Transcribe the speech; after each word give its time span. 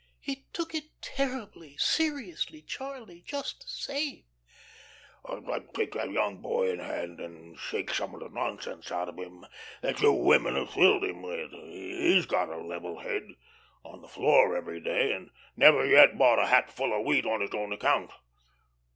"He 0.19 0.47
took 0.51 0.73
it 0.73 0.99
terribly, 0.99 1.77
seriously, 1.77 2.63
Charlie, 2.63 3.21
just 3.21 3.59
the 3.59 3.67
same." 3.67 4.23
"I'd 5.23 5.43
like 5.43 5.67
to 5.67 5.73
take 5.73 5.91
that 5.93 6.09
young 6.09 6.37
boy 6.41 6.71
in 6.71 6.79
hand 6.79 7.19
and 7.19 7.55
shake 7.59 7.91
some 7.93 8.15
of 8.15 8.21
the 8.21 8.29
nonsense 8.29 8.91
out 8.91 9.09
of 9.09 9.19
him 9.19 9.45
that 9.83 10.01
you 10.01 10.11
women 10.11 10.55
have 10.55 10.71
filled 10.73 11.03
him 11.03 11.21
with. 11.21 11.51
He's 11.51 12.25
got 12.25 12.49
a 12.49 12.57
level 12.57 12.97
head. 12.97 13.27
On 13.85 14.01
the 14.01 14.07
floor 14.07 14.57
every 14.57 14.79
day, 14.79 15.11
and 15.13 15.29
never 15.55 15.85
yet 15.85 16.17
bought 16.17 16.39
a 16.39 16.47
hatful 16.47 16.99
of 16.99 17.05
wheat 17.05 17.27
on 17.27 17.41
his 17.41 17.53
own 17.53 17.71
account. 17.71 18.09